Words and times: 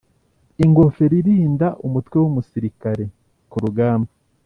ingofero 0.63 1.13
irinda 1.21 1.67
umutwe 1.85 2.15
w 2.21 2.25
umusirikare 2.29 3.05
ku 3.51 3.57
rugamba 3.63 4.11